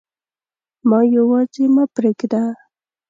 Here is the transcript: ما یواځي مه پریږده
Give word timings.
ما 0.89 0.99
یواځي 1.15 1.65
مه 1.75 1.83
پریږده 1.95 2.43